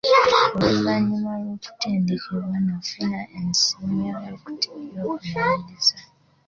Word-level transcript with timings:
Oluvannyuma 0.65 1.31
lw'okutendekebwa, 1.43 2.57
nafuna 2.65 3.19
ensiimyo 3.39 4.13
y'okumaliriza. 4.27 5.97